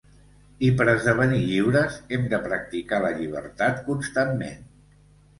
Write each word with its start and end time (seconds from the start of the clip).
I 0.67 0.69
per 0.77 0.85
esdevenir 0.93 1.41
lliures 1.49 1.99
hem 2.17 2.23
de 2.31 2.39
practicar 2.45 2.99
la 3.03 3.11
llibertat 3.19 3.77
constantment. 3.91 4.65